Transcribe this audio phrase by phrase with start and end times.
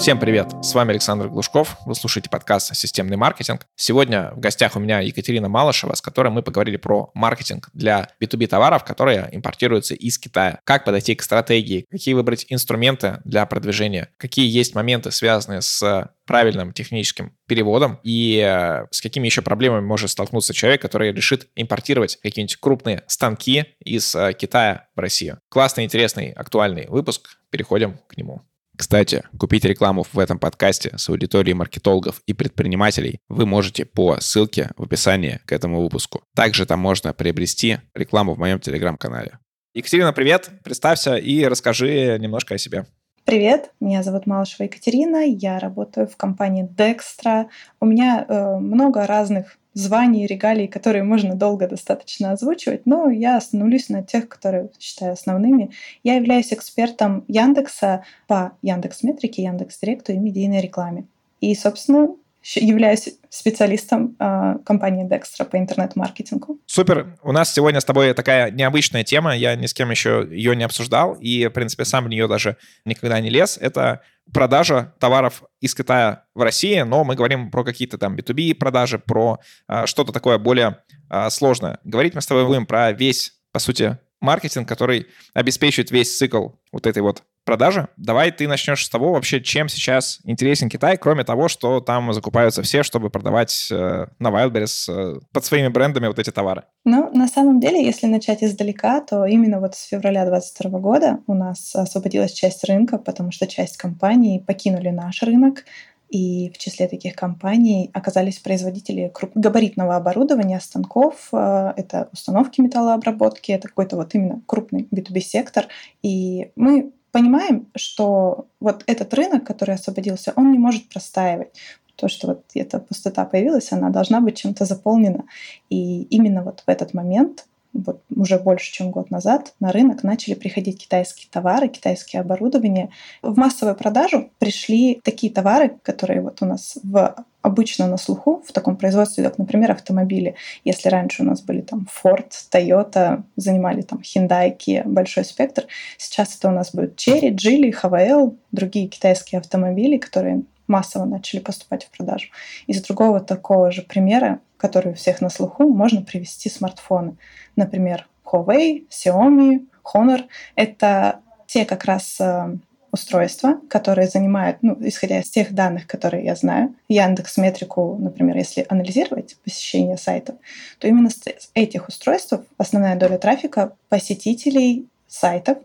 [0.00, 0.54] Всем привет!
[0.62, 1.76] С вами Александр Глушков.
[1.84, 3.66] Вы слушаете подкаст «Системный маркетинг».
[3.76, 8.46] Сегодня в гостях у меня Екатерина Малышева, с которой мы поговорили про маркетинг для B2B
[8.46, 10.60] товаров, которые импортируются из Китая.
[10.64, 16.72] Как подойти к стратегии, какие выбрать инструменты для продвижения, какие есть моменты, связанные с правильным
[16.72, 22.56] техническим переводом и э, с какими еще проблемами может столкнуться человек, который решит импортировать какие-нибудь
[22.56, 25.40] крупные станки из э, Китая в Россию.
[25.50, 27.28] Классный, интересный, актуальный выпуск.
[27.50, 28.46] Переходим к нему.
[28.80, 34.70] Кстати, купить рекламу в этом подкасте с аудиторией маркетологов и предпринимателей вы можете по ссылке
[34.78, 36.22] в описании к этому выпуску.
[36.34, 39.38] Также там можно приобрести рекламу в моем телеграм-канале.
[39.74, 40.48] Екатерина, привет!
[40.64, 42.86] Представься и расскажи немножко о себе.
[43.26, 47.48] Привет, меня зовут Малышева Екатерина, я работаю в компании Dextra.
[47.80, 53.88] У меня э, много разных званий, регалий, которые можно долго достаточно озвучивать, но я остановлюсь
[53.88, 55.70] на тех, которые считаю основными.
[56.02, 61.06] Я являюсь экспертом Яндекса по Яндекс Метрике, Яндекс Директу и медийной рекламе.
[61.40, 62.08] И, собственно,
[62.42, 66.60] являюсь специалистом э, компании Dextra по интернет-маркетингу.
[66.66, 67.16] Супер.
[67.22, 69.36] У нас сегодня с тобой такая необычная тема.
[69.36, 72.56] Я ни с кем еще ее не обсуждал и, в принципе, сам в нее даже
[72.84, 73.58] никогда не лез.
[73.60, 74.00] Это
[74.32, 79.38] продажа товаров из Китая в России, но мы говорим про какие-то там B2B продажи, про
[79.68, 80.78] э, что-то такое более
[81.10, 81.78] э, сложное.
[81.84, 86.86] Говорить мы с тобой будем про весь, по сути, маркетинг, который обеспечивает весь цикл вот
[86.86, 87.88] этой вот продажи.
[87.96, 92.62] Давай ты начнешь с того вообще, чем сейчас интересен Китай, кроме того, что там закупаются
[92.62, 96.64] все, чтобы продавать э, на Wildberries э, под своими брендами вот эти товары.
[96.84, 101.34] Ну, на самом деле, если начать издалека, то именно вот с февраля 2022 года у
[101.34, 105.64] нас освободилась часть рынка, потому что часть компаний покинули наш рынок,
[106.10, 113.68] и в числе таких компаний оказались производители габаритного оборудования, станков, э, это установки металлообработки, это
[113.68, 115.68] какой-то вот именно крупный B2B сектор.
[116.02, 121.56] И мы понимаем, что вот этот рынок, который освободился, он не может простаивать.
[121.94, 125.24] То, что вот эта пустота появилась, она должна быть чем-то заполнена.
[125.68, 130.34] И именно вот в этот момент вот уже больше, чем год назад, на рынок начали
[130.34, 132.90] приходить китайские товары, китайские оборудования.
[133.22, 138.52] В массовую продажу пришли такие товары, которые вот у нас в обычно на слуху в
[138.52, 140.34] таком производстве, как, например, автомобили.
[140.64, 145.66] Если раньше у нас были там Ford, Toyota, занимали там Hyundai, Kia, большой спектр,
[145.96, 151.84] сейчас это у нас будут Chery, Geely, HVL, другие китайские автомобили, которые массово начали поступать
[151.84, 152.28] в продажу.
[152.66, 157.16] Из другого такого же примера, который у всех на слуху, можно привести смартфоны.
[157.56, 160.26] Например, Huawei, Xiaomi, Honor.
[160.54, 162.56] Это те как раз э,
[162.92, 168.66] устройства, которые занимают, ну, исходя из тех данных, которые я знаю, Яндекс Метрику, например, если
[168.68, 170.36] анализировать посещение сайтов,
[170.78, 171.20] то именно с
[171.54, 175.58] этих устройств основная доля трафика посетителей сайтов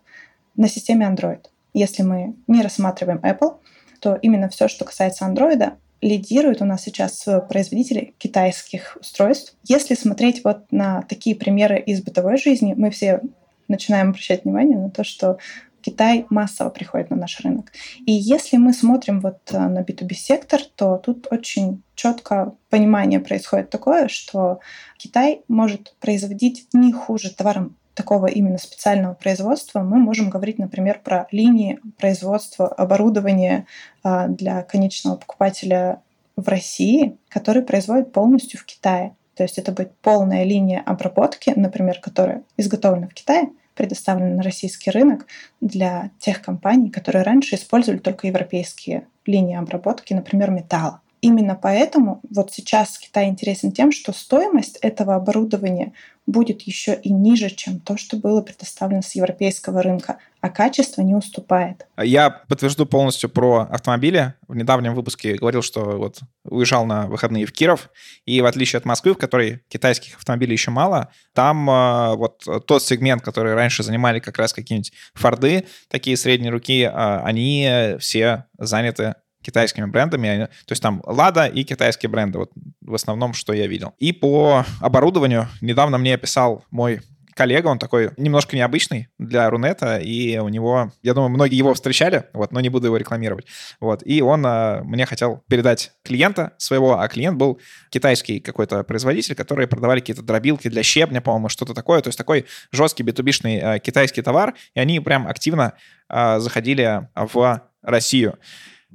[0.56, 1.46] на системе Android.
[1.74, 3.58] Если мы не рассматриваем Apple,
[4.00, 5.74] то именно все, что касается Android,
[6.06, 9.56] лидирует у нас сейчас производители китайских устройств.
[9.64, 13.22] Если смотреть вот на такие примеры из бытовой жизни, мы все
[13.68, 15.40] начинаем обращать внимание на то, что
[15.82, 17.72] Китай массово приходит на наш рынок.
[18.06, 23.70] И если мы смотрим вот э, на B2B сектор, то тут очень четко понимание происходит
[23.70, 24.60] такое, что
[24.98, 31.28] Китай может производить не хуже товаром такого именно специального производства, мы можем говорить, например, про
[31.32, 33.66] линии производства оборудования
[34.04, 36.02] а, для конечного покупателя
[36.36, 39.16] в России, который производит полностью в Китае.
[39.36, 44.92] То есть это будет полная линия обработки, например, которая изготовлена в Китае, предоставлена на российский
[44.92, 45.26] рынок
[45.62, 51.02] для тех компаний, которые раньше использовали только европейские линии обработки, например, металла.
[51.22, 55.94] Именно поэтому вот сейчас Китай интересен тем, что стоимость этого оборудования
[56.28, 61.14] будет еще и ниже, чем то, что было предоставлено с европейского рынка, а качество не
[61.14, 61.88] уступает.
[61.98, 64.34] Я подтвержду полностью про автомобили.
[64.48, 67.90] В недавнем выпуске говорил, что вот уезжал на выходные в Киров,
[68.26, 72.84] и в отличие от Москвы, в которой китайских автомобилей еще мало, там э, вот тот
[72.84, 79.16] сегмент, который раньше занимали как раз какие-нибудь Форды, такие средние руки, э, они все заняты
[79.46, 80.48] китайскими брендами.
[80.66, 82.52] То есть там Лада и китайские бренды, вот
[82.82, 83.94] в основном, что я видел.
[84.00, 87.02] И по оборудованию недавно мне описал мой
[87.36, 92.24] коллега, он такой немножко необычный для Рунета, и у него, я думаю, многие его встречали,
[92.34, 93.46] вот, но не буду его рекламировать.
[93.82, 97.60] Вот, и он а, мне хотел передать клиента своего, а клиент был
[97.90, 102.46] китайский какой-то производитель, которые продавали какие-то дробилки для щебня, по-моему, что-то такое, то есть такой
[102.72, 105.74] жесткий битубишный а, китайский товар, и они прям активно
[106.08, 108.40] а, заходили в Россию.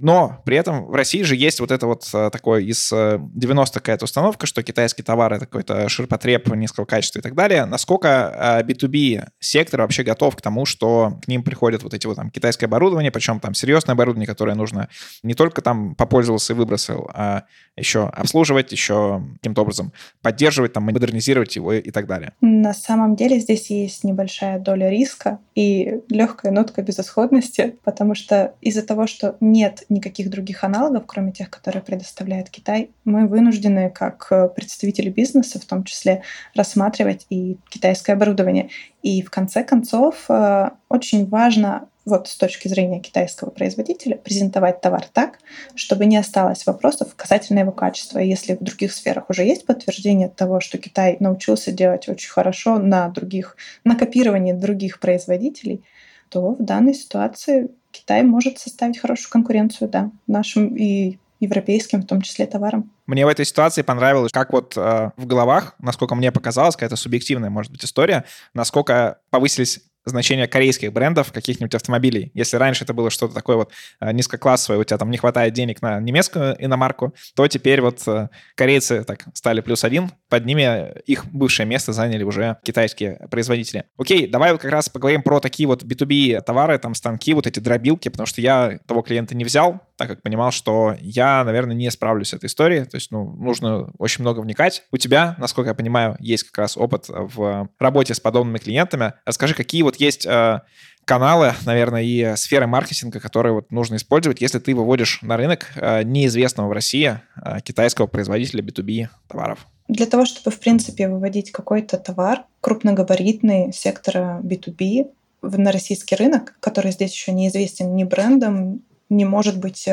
[0.00, 4.04] Но при этом в России же есть вот это вот э, такое из 90-х какая-то
[4.04, 7.64] установка, что китайский товар— это какой-то ширпотреб низкого качества и так далее.
[7.66, 12.30] Насколько B2B сектор вообще готов к тому, что к ним приходят вот эти вот там
[12.30, 14.88] китайское оборудование, причем там серьезное оборудование, которое нужно
[15.22, 17.44] не только там попользовался и выбросил, а
[17.76, 19.92] еще обслуживать, еще каким-то образом
[20.22, 22.32] поддерживать, там, модернизировать его и так далее.
[22.40, 28.82] На самом деле здесь есть небольшая доля риска и легкая нотка безысходности, потому что из-за
[28.82, 35.10] того, что нет никаких других аналогов, кроме тех, которые предоставляет Китай, мы вынуждены, как представители
[35.10, 36.22] бизнеса в том числе,
[36.54, 38.70] рассматривать и китайское оборудование.
[39.02, 45.06] И в конце концов э, очень важно вот с точки зрения китайского производителя, презентовать товар
[45.12, 45.38] так,
[45.74, 48.18] чтобы не осталось вопросов касательно его качества.
[48.18, 53.08] Если в других сферах уже есть подтверждение того, что Китай научился делать очень хорошо на
[53.08, 55.84] других, на копировании других производителей,
[56.30, 62.20] то в данной ситуации Китай может составить хорошую конкуренцию, да, нашим и европейским, в том
[62.20, 62.90] числе товарам.
[63.06, 67.50] Мне в этой ситуации понравилось, как вот э, в головах, насколько мне показалось, какая-то субъективная,
[67.50, 72.30] может быть, история, насколько повысились значение корейских брендов, каких-нибудь автомобилей.
[72.34, 75.82] Если раньше это было что-то такое вот э, низкоклассовое, у тебя там не хватает денег
[75.82, 81.26] на немецкую иномарку, то теперь вот э, корейцы так стали плюс один, под ними их
[81.26, 83.84] бывшее место заняли уже китайские производители.
[83.96, 87.60] Окей, давай вот как раз поговорим про такие вот B2B товары, там станки, вот эти
[87.60, 91.90] дробилки, потому что я того клиента не взял, так как понимал, что я, наверное, не
[91.90, 94.84] справлюсь с этой историей, то есть, ну, нужно очень много вникать.
[94.90, 99.12] У тебя, насколько я понимаю, есть как раз опыт в работе с подобными клиентами.
[99.26, 100.60] Расскажи, какие вот есть э,
[101.04, 106.02] каналы, наверное, и сферы маркетинга, которые вот нужно использовать, если ты выводишь на рынок э,
[106.02, 109.66] неизвестного в России э, китайского производителя B2B товаров?
[109.88, 115.10] Для того, чтобы, в принципе, выводить какой-то товар крупногабаритный сектора B2B
[115.42, 119.88] на российский рынок, который здесь еще неизвестен ни брендом, не может быть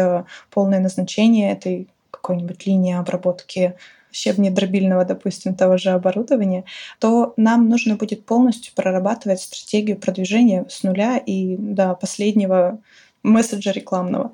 [0.51, 1.87] полное назначение этой
[2.27, 3.75] какой-нибудь линии обработки
[4.11, 6.65] щебня дробильного, допустим, того же оборудования,
[6.99, 12.79] то нам нужно будет полностью прорабатывать стратегию продвижения с нуля и до последнего
[13.23, 14.31] месседжа рекламного.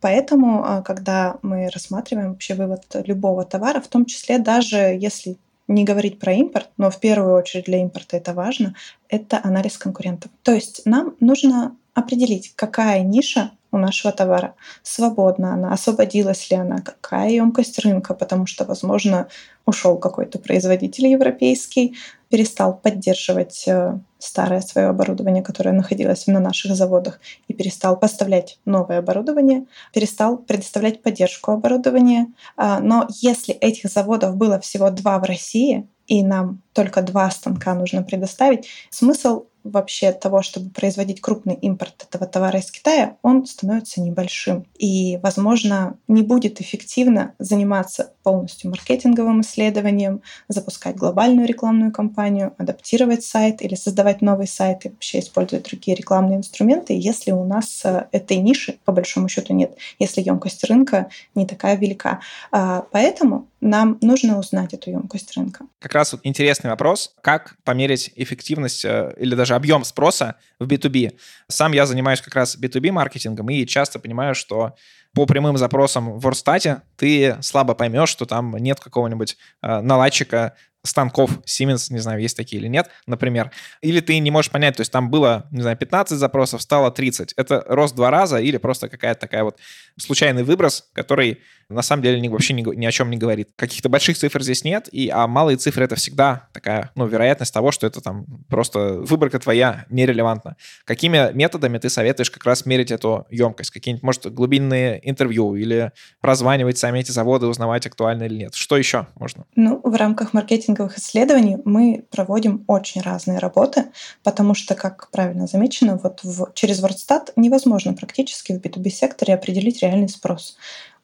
[0.00, 5.36] Поэтому, а, когда мы рассматриваем вообще вывод любого товара, в том числе даже если
[5.68, 8.74] не говорить про импорт, но в первую очередь для импорта это важно,
[9.08, 10.30] это анализ конкурентов.
[10.42, 14.54] То есть нам нужно определить, какая ниша у нашего товара.
[14.82, 19.28] Свободна она, освободилась ли она, какая емкость рынка, потому что, возможно,
[19.64, 21.96] ушел какой-то производитель европейский,
[22.28, 28.98] перестал поддерживать э, старое свое оборудование, которое находилось на наших заводах, и перестал поставлять новое
[28.98, 32.26] оборудование, перестал предоставлять поддержку оборудования.
[32.56, 37.74] А, но если этих заводов было всего два в России, и нам только два станка
[37.74, 44.00] нужно предоставить, смысл вообще того, чтобы производить крупный импорт этого товара из Китая, он становится
[44.00, 44.66] небольшим.
[44.78, 53.62] И, возможно, не будет эффективно заниматься полностью маркетинговым исследованием, запускать глобальную рекламную кампанию, адаптировать сайт
[53.62, 58.38] или создавать новый сайт и вообще использовать другие рекламные инструменты, если у нас э, этой
[58.38, 62.18] ниши, по большому счету, нет, если емкость рынка не такая велика.
[62.50, 65.64] А, поэтому нам нужно узнать эту емкость рынка.
[65.78, 71.16] Как раз вот интересный вопрос, как померить эффективность э, или даже объем спроса в B2B.
[71.46, 74.74] Сам я занимаюсь как раз B2B маркетингом и часто понимаю, что
[75.16, 81.30] по прямым запросам в Ворстате ты слабо поймешь, что там нет какого-нибудь э, наладчика станков
[81.44, 83.50] Siemens, не знаю, есть такие или нет, например.
[83.82, 87.34] Или ты не можешь понять, то есть там было, не знаю, 15 запросов, стало 30.
[87.36, 89.58] Это рост два раза или просто какая-то такая вот
[89.98, 93.50] случайный выброс, который на самом деле вообще ни, ни о чем не говорит.
[93.56, 97.72] Каких-то больших цифр здесь нет, и, а малые цифры— это всегда такая, ну, вероятность того,
[97.72, 100.56] что это там просто выборка твоя нерелевантна.
[100.84, 103.70] Какими методами ты советуешь как раз мерить эту емкость?
[103.70, 108.54] Какие-нибудь, может, глубинные интервью или прозванивать сами эти заводы, узнавать, актуально или нет?
[108.54, 109.44] Что еще можно?
[109.56, 110.32] Ну, в рамках
[110.76, 113.86] маркетинговых исследований мы проводим очень разные работы,
[114.22, 120.08] потому что, как правильно замечено, вот в, через WordStat невозможно практически в B2B-секторе определить реальный
[120.08, 120.56] спрос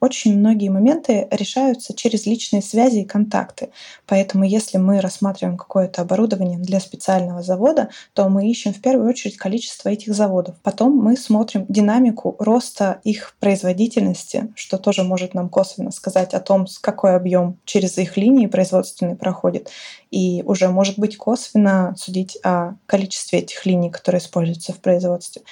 [0.03, 3.69] очень многие моменты решаются через личные связи и контакты.
[4.05, 9.37] Поэтому если мы рассматриваем какое-то оборудование для специального завода, то мы ищем в первую очередь
[9.37, 10.57] количество этих заводов.
[10.65, 16.67] Потом мы смотрим динамику роста их производительности, что тоже может нам косвенно сказать о том,
[16.67, 19.71] с какой объем через их линии производственные проходит.
[20.11, 25.43] И уже может быть косвенно судить о количестве этих линий, которые используются в производстве.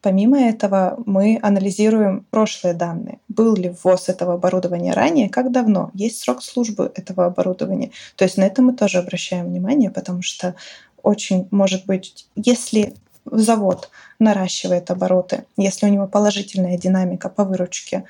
[0.00, 3.18] Помимо этого, мы анализируем прошлые данные.
[3.28, 7.90] Был ли ввоз этого оборудования ранее, как давно, есть срок службы этого оборудования.
[8.16, 10.54] То есть на это мы тоже обращаем внимание, потому что
[11.02, 18.04] очень может быть, если завод наращивает обороты, если у него положительная динамика по выручке,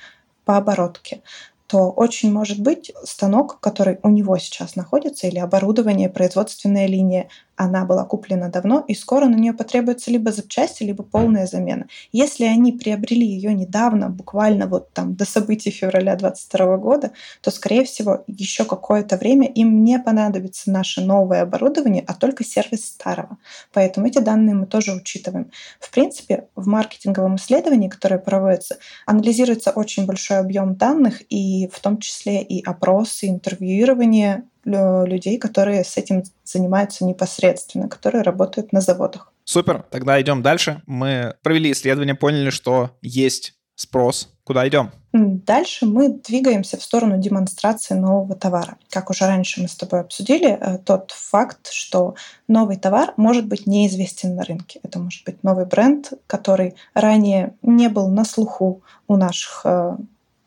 [0.45, 1.23] по оборотке,
[1.66, 7.28] то очень может быть станок, который у него сейчас находится, или оборудование, производственная линия,
[7.59, 11.88] она была куплена давно, и скоро на нее потребуется либо запчасти, либо полная замена.
[12.12, 17.11] Если они приобрели ее недавно, буквально вот там до событий февраля 2022 года,
[17.43, 22.85] то, скорее всего, еще какое-то время им не понадобится наше новое оборудование, а только сервис
[22.85, 23.38] старого.
[23.73, 25.50] Поэтому эти данные мы тоже учитываем.
[25.81, 31.99] В принципе, в маркетинговом исследовании, которое проводится, анализируется очень большой объем данных, и в том
[31.99, 39.32] числе и опросы, интервьюирование людей, которые с этим занимаются непосредственно, которые работают на заводах.
[39.44, 40.82] Супер, тогда идем дальше.
[40.87, 44.28] Мы провели исследование, поняли, что есть спрос.
[44.44, 44.90] Куда идем?
[45.12, 48.76] Дальше мы двигаемся в сторону демонстрации нового товара.
[48.90, 52.14] Как уже раньше мы с тобой обсудили, э, тот факт, что
[52.48, 54.80] новый товар может быть неизвестен на рынке.
[54.82, 59.96] Это может быть новый бренд, который ранее не был на слуху у наших э,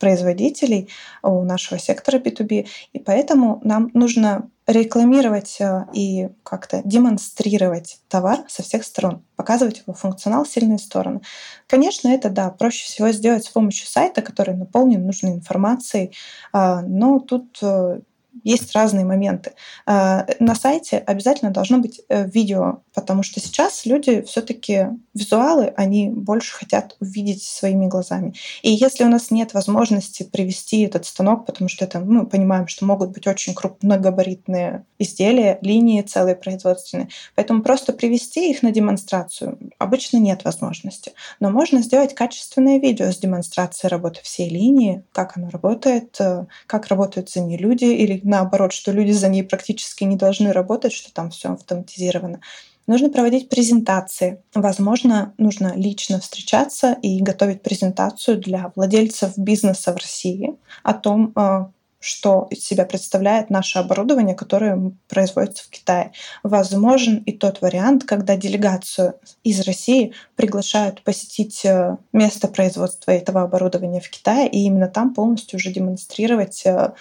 [0.01, 0.89] производителей
[1.23, 8.63] у нашего сектора B2B, и поэтому нам нужно рекламировать э, и как-то демонстрировать товар со
[8.63, 11.21] всех сторон, показывать его функционал, сильные стороны.
[11.67, 16.15] Конечно, это, да, проще всего сделать с помощью сайта, который наполнен нужной информацией,
[16.51, 17.99] а, но тут э,
[18.43, 19.53] есть разные моменты.
[19.85, 26.09] А, на сайте обязательно должно быть э, видео, потому что сейчас люди все-таки визуалы, они
[26.09, 28.33] больше хотят увидеть своими глазами.
[28.61, 32.85] И если у нас нет возможности привести этот станок, потому что это мы понимаем, что
[32.85, 40.17] могут быть очень крупногабаритные изделия, линии целые производственные, поэтому просто привести их на демонстрацию обычно
[40.17, 41.11] нет возможности.
[41.39, 46.87] Но можно сделать качественное видео с демонстрацией работы всей линии, как она работает, э, как
[46.87, 51.13] работают за ней люди или наоборот, что люди за ней практически не должны работать, что
[51.13, 52.41] там все автоматизировано.
[52.87, 54.43] Нужно проводить презентации.
[54.53, 61.65] Возможно, нужно лично встречаться и готовить презентацию для владельцев бизнеса в России о том, э,
[62.01, 66.11] что из себя представляет наше оборудование, которое производится в Китае.
[66.41, 69.13] Возможен и тот вариант, когда делегацию
[69.43, 75.57] из России приглашают посетить э, место производства этого оборудования в Китае и именно там полностью
[75.57, 76.93] уже демонстрировать э,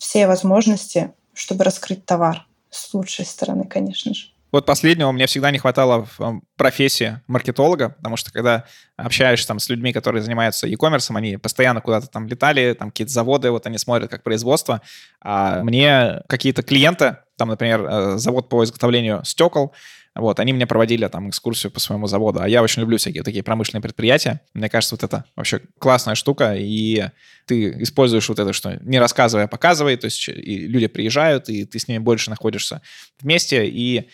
[0.00, 4.28] все возможности, чтобы раскрыть товар с лучшей стороны, конечно же.
[4.50, 8.64] Вот последнего мне всегда не хватало в профессии маркетолога, потому что когда
[8.96, 13.50] общаешься там с людьми, которые занимаются e-commerce, они постоянно куда-то там летали, там какие-то заводы,
[13.50, 14.80] вот они смотрят как производство,
[15.20, 19.72] а мне какие-то клиенты, там, например, э, завод по изготовлению стекол,
[20.20, 22.40] вот, они мне проводили там экскурсию по своему заводу.
[22.40, 24.40] А я очень люблю всякие такие промышленные предприятия.
[24.54, 27.06] Мне кажется, вот это вообще классная штука, и
[27.46, 31.64] ты используешь вот это, что не рассказывая, а показывай, то есть и люди приезжают, и
[31.64, 32.82] ты с ними больше находишься
[33.20, 34.08] вместе, и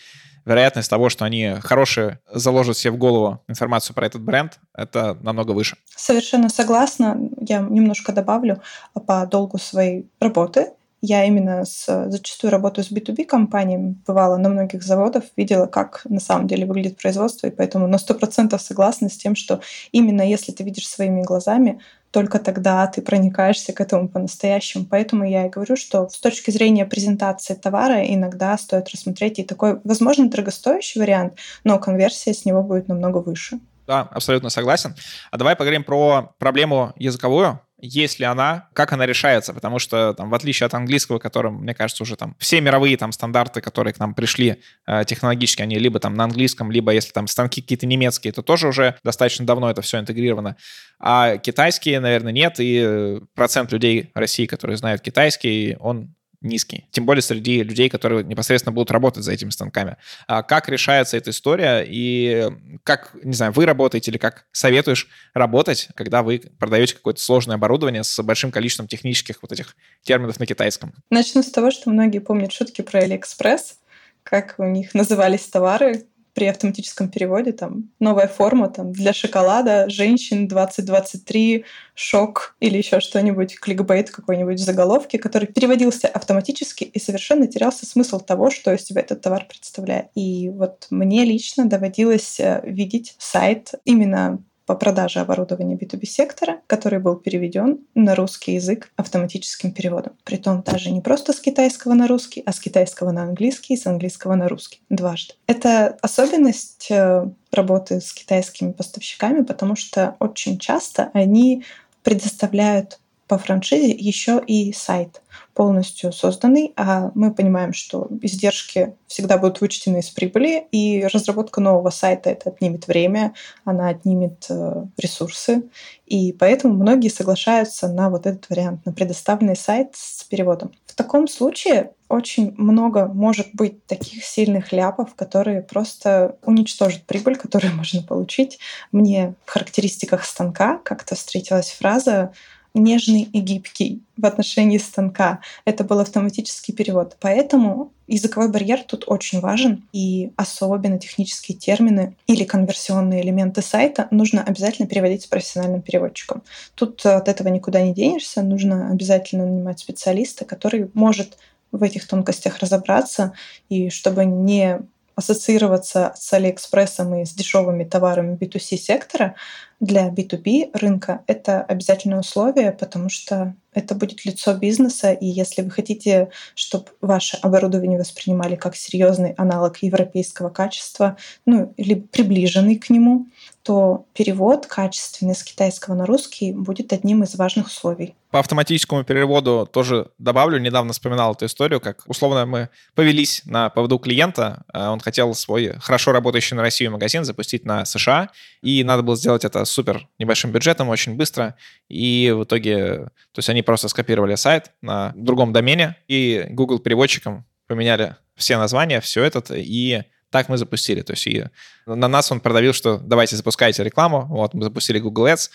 [0.45, 5.51] вероятность того, что они хорошие заложат себе в голову информацию про этот бренд, это намного
[5.51, 5.75] выше.
[5.95, 7.17] Совершенно согласна.
[7.41, 8.61] Я немножко добавлю
[9.05, 10.71] по долгу своей работы.
[11.01, 16.19] Я именно с, зачастую работаю с B2B компаниями, бывала на многих заводах, видела, как на
[16.19, 19.61] самом деле выглядит производство, и поэтому на 100% согласна с тем, что
[19.91, 24.85] именно если ты видишь своими глазами, только тогда ты проникаешься к этому по-настоящему.
[24.89, 29.79] Поэтому я и говорю, что с точки зрения презентации товара иногда стоит рассмотреть и такой,
[29.83, 33.59] возможно, дорогостоящий вариант, но конверсия с него будет намного выше.
[33.85, 34.95] Да, абсолютно согласен.
[35.31, 40.29] А давай поговорим про проблему языковую есть ли она, как она решается, потому что там,
[40.29, 43.99] в отличие от английского, которым, мне кажется, уже там все мировые там стандарты, которые к
[43.99, 48.33] нам пришли э, технологически, они либо там на английском, либо если там станки какие-то немецкие,
[48.33, 50.57] то тоже уже достаточно давно это все интегрировано.
[50.99, 56.15] А китайские, наверное, нет, и э, процент людей России, которые знают китайский, он
[56.47, 56.87] низкий.
[56.91, 59.97] Тем более среди людей, которые непосредственно будут работать за этими станками.
[60.27, 62.49] А как решается эта история и
[62.83, 68.03] как, не знаю, вы работаете или как советуешь работать, когда вы продаете какое-то сложное оборудование
[68.03, 70.93] с большим количеством технических вот этих терминов на китайском?
[71.09, 73.79] Начну с того, что многие помнят шутки про Алиэкспресс,
[74.23, 76.05] как у них назывались товары,
[76.37, 81.65] при автоматическом переводе там новая форма там для шоколада женщин 2023
[81.95, 88.19] шок или еще что-нибудь кликбейт какой-нибудь в заголовке, который переводился автоматически и совершенно терялся смысл
[88.19, 90.09] того, что из себя этот товар представляет.
[90.13, 96.99] И вот мне лично доводилось э, видеть сайт именно по продаже оборудования B2B сектора, который
[96.99, 100.13] был переведен на русский язык автоматическим переводом.
[100.25, 103.87] Притом даже не просто с китайского на русский, а с китайского на английский и с
[103.87, 104.81] английского на русский.
[104.89, 105.35] Дважды.
[105.47, 111.63] Это особенность э, работы с китайскими поставщиками, потому что очень часто они
[112.03, 115.21] предоставляют по франшизе еще и сайт
[115.53, 121.89] полностью созданный, а мы понимаем, что издержки всегда будут вычтены из прибыли, и разработка нового
[121.89, 123.33] сайта это отнимет время,
[123.65, 125.63] она отнимет э, ресурсы,
[126.05, 130.71] и поэтому многие соглашаются на вот этот вариант, на предоставленный сайт с переводом.
[130.85, 137.73] В таком случае очень много может быть таких сильных ляпов, которые просто уничтожат прибыль, которую
[137.75, 138.59] можно получить.
[138.91, 142.31] Мне в характеристиках станка как-то встретилась фраза
[142.77, 145.39] нежный и гибкий в отношении станка.
[145.65, 147.17] Это был автоматический перевод.
[147.19, 154.43] Поэтому языковой барьер тут очень важен, и особенно технические термины или конверсионные элементы сайта нужно
[154.43, 156.43] обязательно переводить с профессиональным переводчиком.
[156.75, 161.37] Тут от этого никуда не денешься, нужно обязательно нанимать специалиста, который может
[161.71, 163.33] в этих тонкостях разобраться,
[163.69, 164.79] и чтобы не
[165.17, 169.35] ассоциироваться с Алиэкспрессом и с дешевыми товарами B2C сектора,
[169.79, 175.71] для B2B рынка это обязательное условие, потому что это будет лицо бизнеса, и если вы
[175.71, 183.27] хотите, чтобы ваше оборудование воспринимали как серьезный аналог европейского качества, ну или приближенный к нему,
[183.63, 188.15] то перевод качественный с китайского на русский будет одним из важных условий.
[188.37, 193.97] По автоматическому переводу тоже добавлю, недавно вспоминал эту историю, как условно мы повелись на поводу
[193.97, 198.29] клиента, а он хотел свой хорошо работающий на Россию магазин запустить на США,
[198.61, 201.55] и надо было сделать это супер небольшим бюджетом, очень быстро,
[201.89, 207.43] и в итоге, то есть они просто скопировали сайт на другом домене, и Google переводчиком
[207.65, 211.01] поменяли все названия, все это, и так мы запустили.
[211.01, 211.45] То есть и
[211.85, 214.25] на нас он продавил, что давайте запускайте рекламу.
[214.27, 215.49] Вот, мы запустили Google Ads,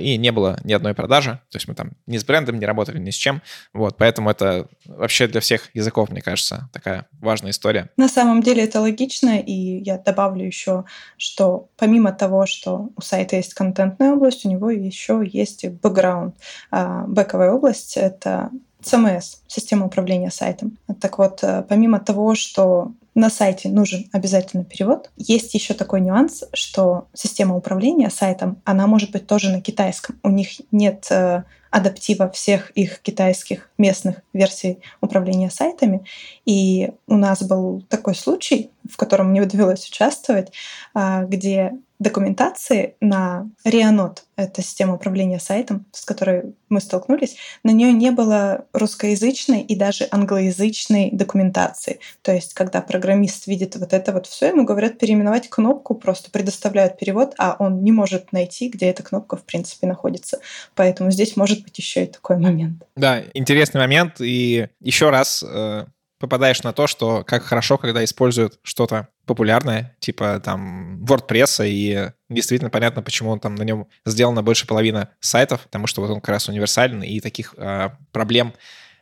[0.00, 1.40] и не было ни одной продажи.
[1.50, 3.42] То есть мы там ни с брендом не работали, ни с чем.
[3.72, 7.90] Вот, поэтому это вообще для всех языков, мне кажется, такая важная история.
[7.96, 10.84] На самом деле это логично, и я добавлю еще,
[11.16, 16.36] что помимо того, что у сайта есть контентная область, у него еще есть бэкграунд.
[16.70, 18.50] А, бэковая область— это
[18.82, 20.76] CMS, система управления сайтом.
[21.00, 25.10] Так вот, э, помимо того, что на сайте нужен обязательно перевод.
[25.16, 30.18] Есть еще такой нюанс, что система управления сайтом, она может быть тоже на китайском.
[30.22, 36.04] У них нет э, адаптива всех их китайских местных версий управления сайтами.
[36.44, 40.52] И у нас был такой случай, в котором мне довелось участвовать,
[40.94, 47.92] э, где документации на Рианот, это система управления сайтом, с которой мы столкнулись, на нее
[47.92, 52.00] не было русскоязычной и даже англоязычной документации.
[52.22, 56.98] То есть, когда программист видит вот это вот все, ему говорят переименовать кнопку, просто предоставляют
[56.98, 60.40] перевод, а он не может найти, где эта кнопка в принципе находится.
[60.74, 62.82] Поэтому здесь может быть еще и такой момент.
[62.96, 64.20] Да, интересный момент.
[64.20, 65.86] И еще раз э,
[66.24, 72.70] попадаешь на то, что как хорошо, когда используют что-то популярное, типа там WordPress, и действительно
[72.70, 76.30] понятно, почему он там на нем сделано больше половины сайтов, потому что вот он как
[76.30, 78.54] раз универсален, и таких э, проблем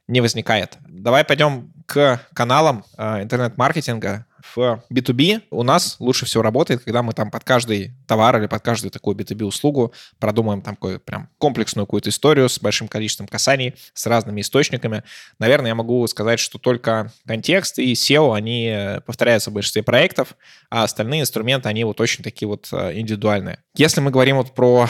[0.09, 0.79] не возникает.
[0.89, 7.13] Давай пойдем к каналам э, интернет-маркетинга в B2B у нас лучше всего работает, когда мы
[7.13, 11.87] там под каждый товар или под каждую такую B2B услугу продумаем там какую прям комплексную
[11.87, 15.03] какую-то историю с большим количеством касаний, с разными источниками.
[15.39, 20.37] Наверное, я могу сказать, что только контекст и SEO, они повторяются в большинстве проектов,
[20.71, 23.59] а остальные инструменты, они вот очень такие вот э, индивидуальные.
[23.75, 24.89] Если мы говорим вот про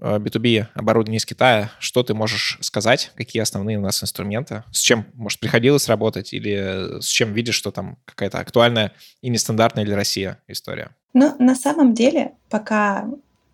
[0.00, 3.12] B2B э, оборудование из Китая, что ты можешь сказать?
[3.14, 4.64] Какие основные у нас инструменты?
[4.72, 9.84] С чем, может, приходилось работать или с чем видишь, что там какая-то актуальная и нестандартная
[9.84, 10.90] для России история?
[11.12, 13.08] Ну, на самом деле, пока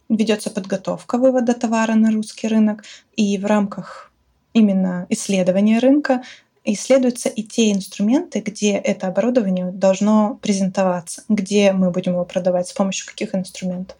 [0.08, 2.84] ведется подготовка вывода товара на русский рынок,
[3.16, 4.12] и в рамках
[4.52, 6.22] именно исследования рынка
[6.64, 12.72] исследуются и те инструменты, где это оборудование должно презентоваться, где мы будем его продавать, с
[12.72, 13.96] помощью каких инструментов.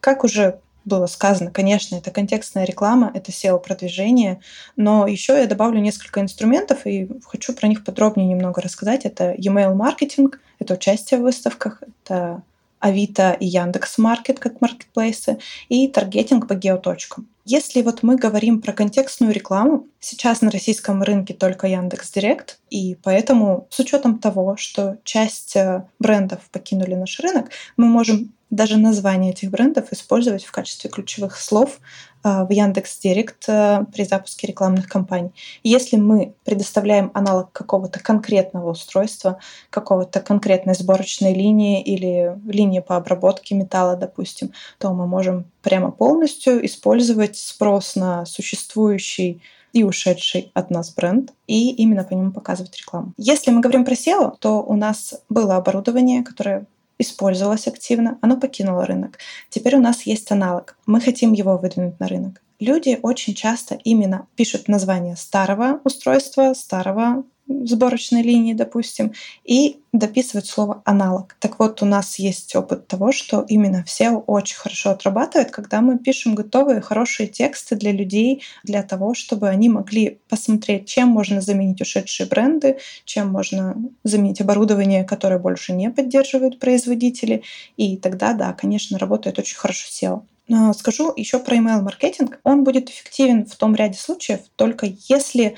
[0.00, 4.40] Как уже было сказано, конечно, это контекстная реклама, это SEO-продвижение,
[4.76, 9.04] но еще я добавлю несколько инструментов и хочу про них подробнее немного рассказать.
[9.04, 12.42] Это e-mail маркетинг, это участие в выставках, это
[12.84, 15.38] Авито и Яндекс Маркет как маркетплейсы
[15.70, 17.28] и таргетинг по геоточкам.
[17.46, 22.96] Если вот мы говорим про контекстную рекламу, сейчас на российском рынке только Яндекс Директ, и
[23.02, 29.32] поэтому с учетом того, что часть э, брендов покинули наш рынок, мы можем даже название
[29.32, 31.80] этих брендов использовать в качестве ключевых слов
[32.24, 35.30] в Яндекс Директ а, при запуске рекламных кампаний.
[35.62, 39.38] Если мы предоставляем аналог какого-то конкретного устройства,
[39.70, 46.64] какого-то конкретной сборочной линии или линии по обработке металла, допустим, то мы можем прямо полностью
[46.64, 49.42] использовать спрос на существующий
[49.74, 53.12] и ушедший от нас бренд, и именно по нему показывать рекламу.
[53.18, 56.66] Если мы говорим про SEO, то у нас было оборудование, которое
[56.98, 59.18] использовалось активно, оно покинуло рынок.
[59.50, 60.76] Теперь у нас есть аналог.
[60.86, 62.40] Мы хотим его выдвинуть на рынок.
[62.60, 69.12] люди очень часто именно пишут название старого устройства, старого сборочной линии, допустим,
[69.44, 71.36] и дописывать слово аналог.
[71.40, 75.98] Так вот, у нас есть опыт того, что именно все очень хорошо отрабатывает, когда мы
[75.98, 81.80] пишем готовые хорошие тексты для людей, для того, чтобы они могли посмотреть, чем можно заменить
[81.80, 87.42] ушедшие бренды, чем можно заменить оборудование, которое больше не поддерживают производители.
[87.76, 90.22] И тогда, да, конечно, работает очень хорошо SEO.
[90.46, 92.40] Но скажу еще про email-маркетинг.
[92.44, 95.56] Он будет эффективен в том ряде случаев, только если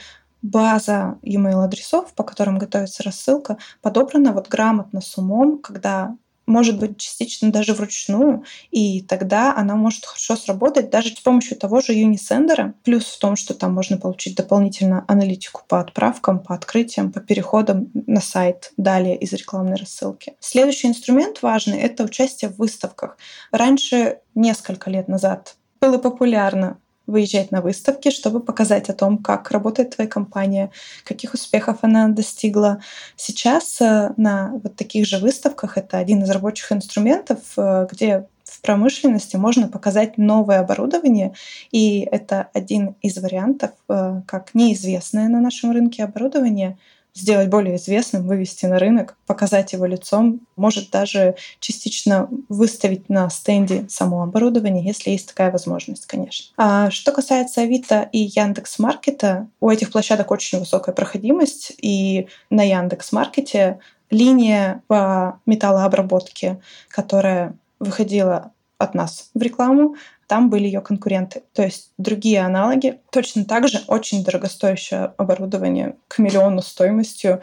[0.51, 6.99] база e-mail адресов, по которым готовится рассылка, подобрана вот грамотно с умом, когда может быть
[6.99, 12.73] частично даже вручную, и тогда она может хорошо сработать даже с помощью того же Unisender.
[12.85, 17.91] Плюс в том, что там можно получить дополнительно аналитику по отправкам, по открытиям, по переходам
[17.95, 20.35] на сайт далее из рекламной рассылки.
[20.41, 23.19] Следующий инструмент важный— это участие в выставках.
[23.51, 29.95] Раньше, несколько лет назад, было популярно выезжать на выставки, чтобы показать о том, как работает
[29.95, 30.71] твоя компания,
[31.05, 32.81] каких успехов она достигла.
[33.17, 38.61] Сейчас э, на вот таких же выставках это один из рабочих инструментов, э, где в
[38.61, 41.35] промышленности можно показать новое оборудование,
[41.73, 46.79] и это один из вариантов, э, как неизвестное на нашем рынке оборудование
[47.17, 53.87] сделать более известным, вывести на рынок, показать его лицом, может даже частично выставить на стенде
[53.89, 56.53] само оборудование, если есть такая возможность, конечно.
[56.57, 62.63] А что касается Авито и Яндекс Маркета, у этих площадок очень высокая проходимость, и на
[62.63, 71.43] Яндекс Маркете линия по металлообработке, которая выходила от нас в рекламу, там были ее конкуренты.
[71.53, 77.41] То есть другие аналоги, точно так же очень дорогостоящее оборудование к миллиону стоимостью,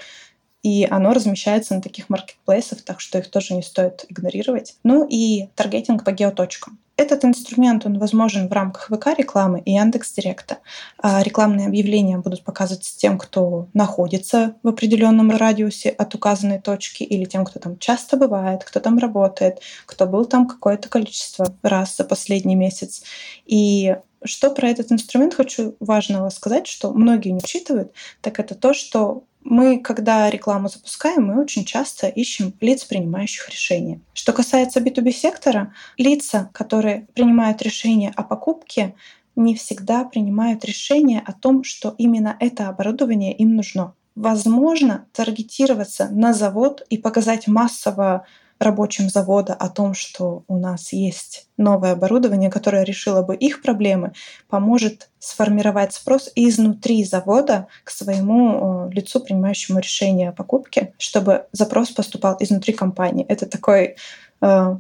[0.64, 4.78] и оно размещается на таких маркетплейсах, так что их тоже не стоит игнорировать.
[4.84, 6.80] Ну и таргетинг по геоточкам.
[6.96, 10.60] Этот инструмент, он возможен в рамках ВК-рекламы и Яндекс.Директа.
[11.00, 17.26] А рекламные объявления будут показываться тем, кто находится в определенном радиусе от указанной точки, или
[17.26, 22.04] тем, кто там часто бывает, кто там работает, кто был там какое-то количество раз за
[22.04, 23.02] последний месяц.
[23.48, 28.74] И что про этот инструмент хочу важного сказать, что многие не учитывают, так это то,
[28.74, 34.00] что мы, когда рекламу запускаем, мы очень часто ищем лиц, принимающих решения.
[34.14, 38.96] Что касается B2B сектора, лица, которые принимают решение о покупке,
[39.36, 43.94] не всегда принимают решение о том, что именно это оборудование им нужно.
[44.16, 48.26] Возможно, таргетироваться на завод и показать массово
[48.64, 54.14] рабочим завода о том, что у нас есть новое оборудование, которое решило бы их проблемы,
[54.50, 62.38] поможет сформировать спрос изнутри завода к своему лицу, принимающему решение о покупке, чтобы запрос поступал
[62.40, 63.26] изнутри компании.
[63.30, 63.96] Это такой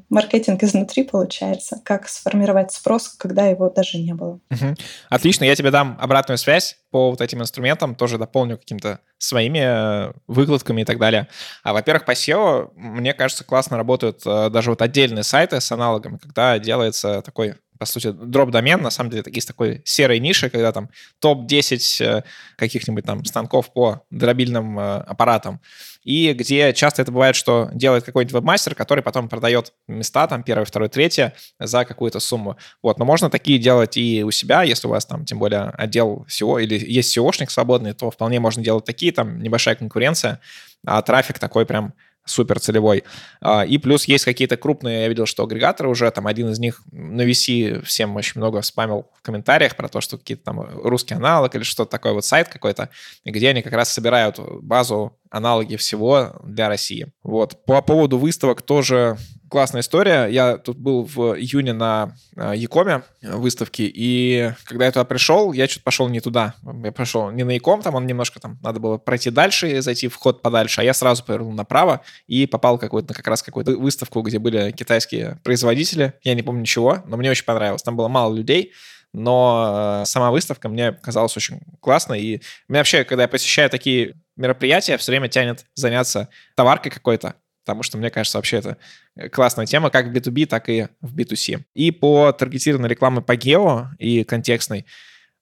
[0.09, 4.39] маркетинг изнутри получается, как сформировать спрос, когда его даже не было.
[4.51, 4.75] Угу.
[5.09, 10.13] Отлично, я тебе дам обратную связь по вот этим инструментам, тоже дополню каким-то своими э,
[10.27, 11.29] выкладками и так далее.
[11.63, 16.17] А, во-первых, по SEO, мне кажется, классно работают э, даже вот отдельные сайты с аналогами,
[16.17, 20.89] когда делается такой по сути, дроп-домен, на самом деле, есть такой серой ниши, когда там
[21.19, 22.23] топ-10 э,
[22.57, 25.59] каких-нибудь там станков по дробильным аппаратам,
[26.03, 30.65] и где часто это бывает, что делает какой-нибудь вебмастер, который потом продает места, там, первое,
[30.65, 32.57] второе, третье, за какую-то сумму.
[32.81, 36.25] Вот, но можно такие делать и у себя, если у вас там, тем более, отдел
[36.29, 40.39] SEO или есть SEOшник свободный, то вполне можно делать такие, там, небольшая конкуренция,
[40.85, 41.93] а трафик такой прям
[42.25, 43.03] супер целевой.
[43.41, 46.81] А, и плюс есть какие-то крупные, я видел, что агрегаторы уже, там один из них
[46.91, 51.53] на VC всем очень много спамил в комментариях про то, что какие-то там русский аналог
[51.55, 52.89] или что-то такое, вот сайт какой-то,
[53.25, 57.11] где они как раз собирают базу аналоги всего для России.
[57.23, 57.65] Вот.
[57.65, 59.17] По поводу выставок тоже
[59.49, 60.27] классная история.
[60.27, 65.67] Я тут был в июне на э, Якоме выставке, и когда я туда пришел, я
[65.67, 66.53] что-то пошел не туда.
[66.83, 70.15] Я пошел не на Яком, там он немножко там надо было пройти дальше зайти в
[70.15, 74.37] ход подальше, а я сразу повернул направо и попал какой-то, как раз какую-то выставку, где
[74.37, 76.13] были китайские производители.
[76.23, 77.81] Я не помню ничего, но мне очень понравилось.
[77.81, 78.71] Там было мало людей,
[79.13, 82.21] но э, сама выставка мне казалась очень классной.
[82.21, 87.83] И мне вообще, когда я посещаю такие мероприятия, все время тянет заняться товаркой какой-то, потому
[87.83, 88.77] что, мне кажется, вообще это
[89.15, 91.63] э, классная тема как в B2B, так и в B2C.
[91.73, 94.85] И по таргетированной рекламе по гео и контекстной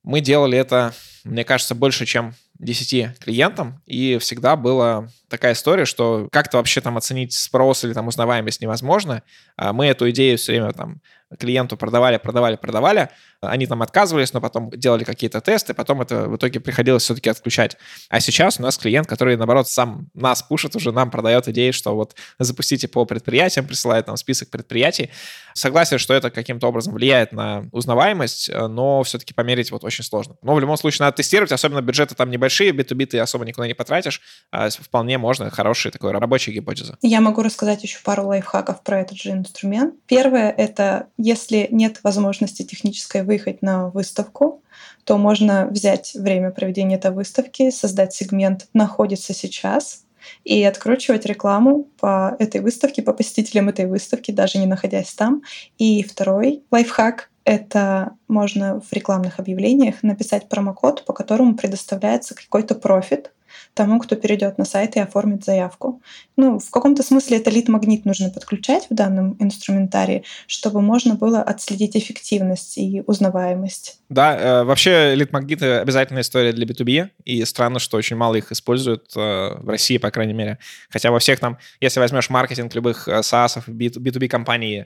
[0.04, 6.28] мы делали это, мне кажется, больше, чем 10 клиентам, и всегда было такая история, что
[6.32, 9.24] как-то вообще там оценить спрос или там узнаваемость невозможно.
[9.56, 11.02] А мы эту идею все время там
[11.40, 13.10] клиенту продавали, продавали, продавали,
[13.42, 17.78] они там отказывались, но потом делали какие-то тесты, потом это в итоге приходилось все-таки отключать.
[18.10, 21.96] А сейчас у нас клиент, который, наоборот, сам нас пушит, уже нам продает идеи, что
[21.96, 25.10] вот запустите по предприятиям, присылает нам список предприятий.
[25.54, 30.36] Согласен, что это каким-то образом влияет на узнаваемость, но все-таки померить вот очень сложно.
[30.42, 33.74] Но в любом случае надо тестировать, особенно бюджеты там небольшие, B2B ты особо никуда не
[33.74, 36.98] потратишь, а вполне можно хорошая такой рабочая гипотеза.
[37.02, 39.96] Я могу рассказать еще пару лайфхаков про этот же инструмент.
[40.08, 44.64] Первое— это если нет возможности технической выехать на выставку,
[45.06, 50.04] то можно взять время проведения этой выставки, создать сегмент «Находится сейчас»,
[50.44, 55.42] и откручивать рекламу по этой выставке, по посетителям этой выставки, даже не находясь там.
[55.78, 63.32] И второй лайфхак— это можно в рекламных объявлениях написать промокод, по которому предоставляется какой-то профит
[63.74, 66.02] тому, кто перейдет на сайт и оформит заявку.
[66.38, 71.96] Ну, в каком-то смысле это лид-магнит нужно подключать в данном инструментарии, чтобы можно было отследить
[71.96, 74.00] эффективность и узнаваемость.
[74.10, 79.12] Да, э, вообще лид-магниты— обязательная история для B2B, и странно, что очень мало их используют
[79.16, 80.58] э, в России, по крайней мере.
[80.90, 84.86] Хотя во всех там, если возьмешь маркетинг любых э, SaaS, B2B компаний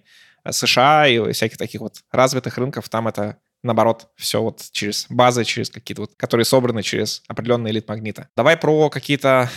[0.50, 5.70] США и всяких таких вот развитых рынков, там это наоборот, все вот через базы, через
[5.70, 8.30] какие-то вот, которые собраны через определенные элит магнита.
[8.36, 9.50] Давай про какие-то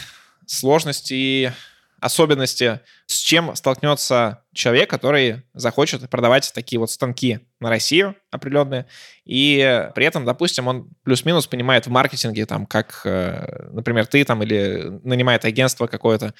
[0.47, 1.51] сложности и
[2.01, 8.87] особенности, с чем столкнется человек, который захочет продавать такие вот станки на Россию определенные,
[9.25, 14.43] и при этом, допустим, он плюс-минус понимает в маркетинге, там, как, э, например, ты там
[14.43, 16.35] или нанимает агентство какое-то,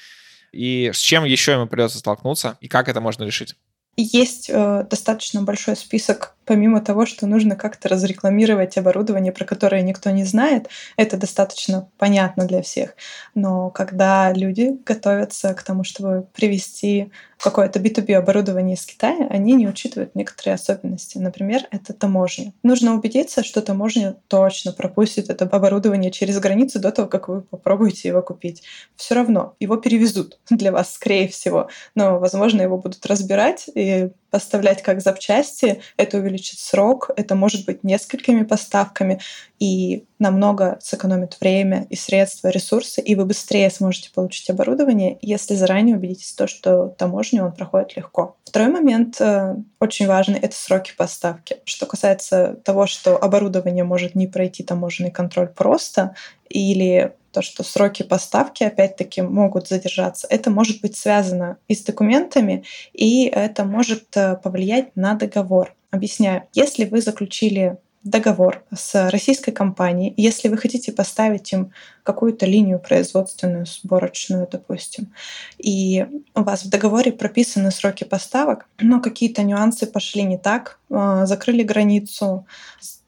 [0.53, 3.55] и с чем еще ему придется столкнуться, и как это можно решить?
[4.01, 10.09] Есть э, достаточно большой список помимо того, что нужно как-то разрекламировать оборудование, про которое никто
[10.09, 12.95] не знает, это достаточно понятно для всех.
[13.35, 19.67] Но когда люди готовятся к тому, чтобы привести какое-то B2B оборудование из Китая, они не
[19.67, 21.17] учитывают некоторые особенности.
[21.17, 22.53] Например, это таможня.
[22.63, 28.09] Нужно убедиться, что таможня точно пропустит это оборудование через границу до того, как вы попробуете
[28.09, 28.63] его купить.
[28.95, 31.69] Все равно его перевезут для вас, скорее всего.
[31.95, 37.83] Но, возможно, его будут разбирать и поставлять как запчасти, это увеличит срок, это может быть
[37.83, 39.19] несколькими поставками,
[39.59, 45.97] и намного сэкономит время и средства, ресурсы, и вы быстрее сможете получить оборудование, если заранее
[45.97, 48.37] убедитесь в том, что таможню он проходит легко.
[48.45, 51.57] Второй момент э, очень важный— это сроки поставки.
[51.65, 56.15] Что касается того, что оборудование может не пройти таможенный контроль просто,
[56.49, 62.63] или то, что сроки поставки, опять-таки, могут задержаться, это может быть связано и с документами,
[62.93, 65.75] и это может э, повлиять на договор.
[65.91, 66.43] Объясняю.
[66.53, 71.71] Если вы заключили договор с российской компанией, если вы хотите поставить им
[72.03, 75.13] какую-то линию производственную, сборочную, допустим,
[75.57, 81.25] и у вас в договоре прописаны сроки поставок, но какие-то нюансы пошли не так, э,
[81.25, 82.45] закрыли границу,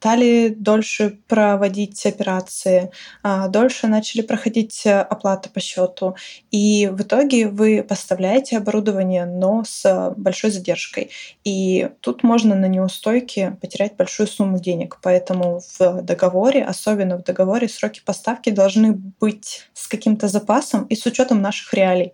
[0.01, 2.89] стали дольше проводить операции,
[3.21, 6.15] а, дольше начали проходить э, оплата по счету.
[6.49, 11.11] И в итоге вы поставляете оборудование, но с большой задержкой.
[11.43, 14.97] И тут можно на неустойке потерять большую сумму денег.
[15.03, 21.05] Поэтому в договоре, особенно в договоре, сроки поставки должны быть с каким-то запасом и с
[21.05, 22.13] учетом наших реалий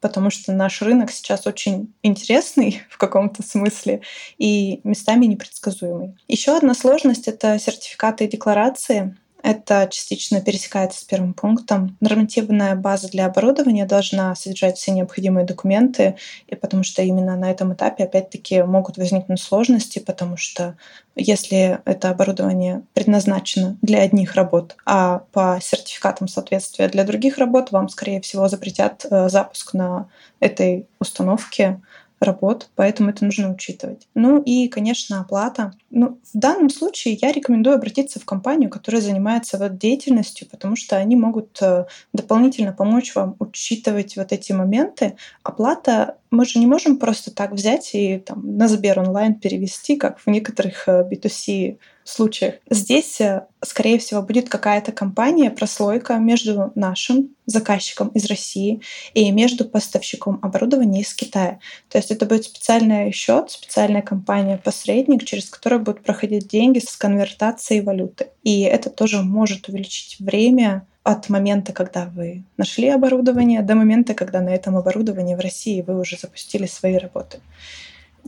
[0.00, 4.02] потому что наш рынок сейчас очень интересный в каком-то смысле
[4.38, 6.16] и местами непредсказуемый.
[6.28, 9.16] Еще одна сложность— это сертификаты и декларации.
[9.42, 11.96] Это частично пересекается с первым пунктом.
[12.00, 16.16] Нормативная база для оборудования должна содержать все необходимые документы,
[16.48, 20.76] и потому что именно на этом этапе опять-таки могут возникнуть сложности, потому что
[21.14, 27.88] если это оборудование предназначено для одних работ, а по сертификатам соответствия для других работ вам,
[27.88, 30.08] скорее всего, запретят э, запуск на
[30.40, 31.80] этой установке
[32.20, 34.08] работ, поэтому это нужно учитывать.
[34.14, 35.72] Ну и, конечно, оплата.
[35.90, 40.96] Ну, в данном случае я рекомендую обратиться в компанию, которая занимается вот деятельностью, потому что
[40.96, 45.16] они могут э, дополнительно помочь вам учитывать вот эти моменты.
[45.42, 50.18] Оплата мы же не можем просто так взять и там, на Сбер онлайн перевести, как
[50.18, 51.76] в некоторых B2C э,
[52.08, 52.54] случаях.
[52.70, 58.80] Здесь, э, скорее всего, будет какая-то компания, прослойка между нашим заказчиком из России
[59.14, 61.58] и между поставщиком оборудования из Китая.
[61.88, 67.82] То есть это будет специальный счет, специальная компания-посредник, через которую будут проходить деньги с конвертацией
[67.82, 68.28] валюты.
[68.42, 74.40] И это тоже может увеличить время от момента, когда вы нашли оборудование, до момента, когда
[74.40, 77.40] на этом оборудовании в России вы уже запустили свои работы.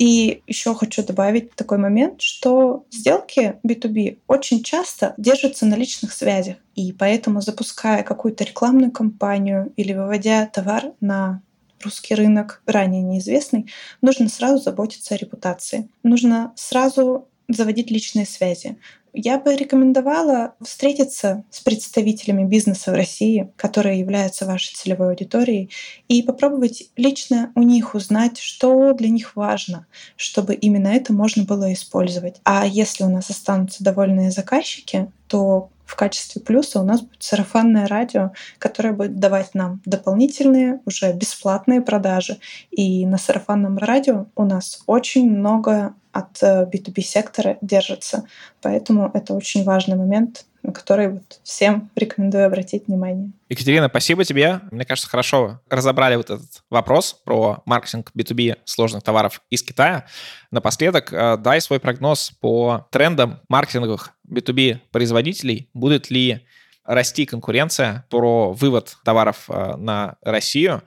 [0.00, 6.56] И еще хочу добавить такой момент, что сделки B2B очень часто держатся на личных связях.
[6.74, 11.42] И поэтому, запуская какую-то рекламную кампанию или выводя товар на
[11.84, 15.90] русский рынок, ранее неизвестный, нужно сразу заботиться о репутации.
[16.02, 18.78] Нужно сразу заводить личные связи.
[19.12, 25.70] Я бы рекомендовала встретиться с представителями бизнеса в России, которые являются вашей целевой аудиторией,
[26.08, 31.72] и попробовать лично у них узнать, что для них важно, чтобы именно это можно было
[31.72, 32.40] использовать.
[32.44, 37.88] А если у нас останутся довольные заказчики, то в качестве плюса у нас будет сарафанное
[37.88, 42.38] радио, которое будет давать нам дополнительные, уже бесплатные продажи.
[42.70, 48.24] И на сарафанном радио у нас очень много от B2B э, сектора держится.
[48.62, 53.32] Поэтому это очень важный момент, на который вот всем рекомендую обратить внимание.
[53.48, 54.60] Екатерина, спасибо тебе.
[54.70, 60.06] Мне кажется, хорошо разобрали вот этот вопрос про маркетинг B2B сложных товаров из Китая.
[60.52, 65.68] Напоследок, э, дай свой прогноз по трендам маркетинговых B2B производителей.
[65.74, 66.46] Будет ли
[66.84, 70.82] расти конкуренция про вывод товаров э, на Россию,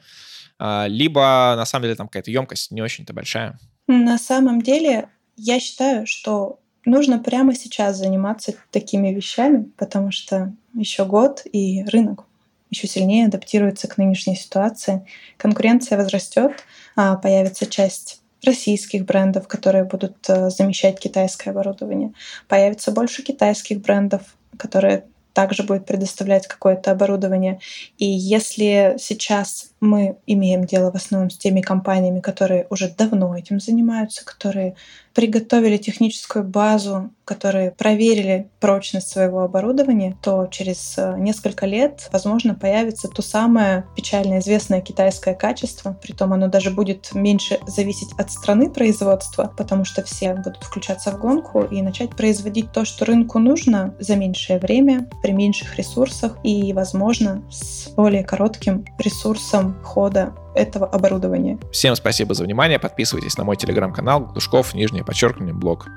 [0.87, 3.59] либо на самом деле там какая-то емкость не очень-то большая?
[3.87, 11.05] На самом деле, я считаю, что нужно прямо сейчас заниматься такими вещами, потому что еще
[11.05, 12.25] год и рынок
[12.69, 15.05] еще сильнее адаптируется к нынешней ситуации.
[15.37, 16.63] Конкуренция возрастет,
[16.95, 22.13] а появится часть российских брендов, которые будут э, замещать китайское оборудование.
[22.47, 24.21] Появится больше китайских брендов,
[24.57, 27.59] которые также будет предоставлять какое-то оборудование.
[27.97, 33.59] И если сейчас мы имеем дело в основном с теми компаниями, которые уже давно этим
[33.59, 34.75] занимаются, которые
[35.13, 43.07] приготовили техническую базу, которые проверили прочность своего оборудования, то через э, несколько лет, возможно, появится
[43.07, 49.53] то самое печально известное китайское качество, притом оно даже будет меньше зависеть от страны производства,
[49.55, 54.15] потому что все будут включаться в гонку и начать производить то, что рынку нужно за
[54.15, 61.57] меньшее время, при меньших ресурсах и, возможно, с более коротким ресурсом хода этого оборудования.
[61.71, 62.79] Всем спасибо за внимание.
[62.79, 65.87] Подписывайтесь на мой телеграм-канал Глушков, нижнее подчеркивание, блог.